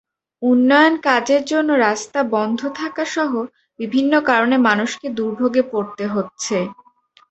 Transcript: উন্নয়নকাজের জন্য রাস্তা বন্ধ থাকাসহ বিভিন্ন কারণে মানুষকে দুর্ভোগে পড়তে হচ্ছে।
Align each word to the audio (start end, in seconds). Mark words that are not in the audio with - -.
উন্নয়নকাজের 0.41 1.41
জন্য 1.45 1.69
রাস্তা 1.85 2.19
বন্ধ 2.35 2.59
থাকাসহ 2.79 3.31
বিভিন্ন 3.79 4.13
কারণে 4.29 4.55
মানুষকে 4.67 5.07
দুর্ভোগে 5.17 5.63
পড়তে 5.71 6.05
হচ্ছে। 6.07 6.57